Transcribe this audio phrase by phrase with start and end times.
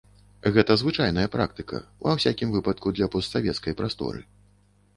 [0.53, 4.19] Гэта звычайная практыка, ва ўсякім выпадку для постсавецкай прасторы.